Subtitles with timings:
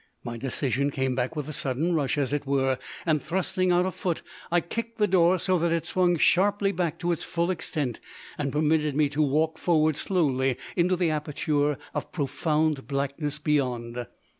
[0.23, 3.91] My decision came back with a sudden rush, as it were, and thrusting out a
[3.91, 7.99] foot, I kicked the door so that it swung sharply back to its full extent,
[8.35, 14.07] and permitted me to walk forward slowly into the aperture of profound blackness beyond.